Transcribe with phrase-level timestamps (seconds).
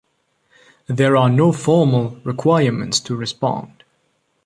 [0.87, 3.83] There are no formal requirements to respond.